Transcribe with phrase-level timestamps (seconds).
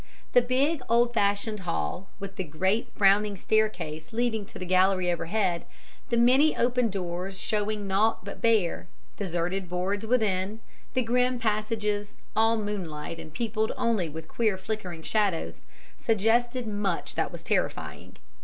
[0.33, 5.63] The big, old fashioned hall, with the great, frowning staircase leading to the gallery overhead,
[6.09, 10.59] the many open doors showing nought but bare, deserted boards within,
[10.95, 15.61] the grim passages, all moonlit and peopled only with queer flickering shadows,
[15.99, 18.15] suggested much that was terrifying.